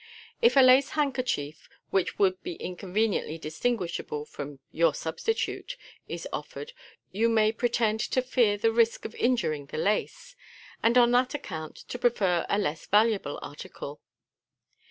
If 0.41 0.57
a 0.57 0.61
lace 0.61 0.89
handkerchief 0.97 1.69
(which 1.91 2.17
would 2.17 2.41
be 2.41 2.55
inconveniently 2.55 3.37
distinguishable 3.37 4.25
from 4.25 4.57
your 4.71 4.95
substitute) 4.95 5.77
is 6.07 6.27
offered, 6.33 6.73
you 7.11 7.29
may 7.29 7.51
pretend 7.51 7.99
to 7.99 8.23
fear 8.23 8.57
the 8.57 8.71
risk 8.71 9.05
of 9.05 9.13
injuring 9.13 9.67
the 9.67 9.77
lace, 9.77 10.35
and 10.81 10.97
on 10.97 11.11
that 11.11 11.35
account 11.35 11.75
to 11.89 11.99
prefer 11.99 12.47
a 12.49 12.57
less 12.57 12.87
valuable 12.87 13.37
article. 13.43 14.01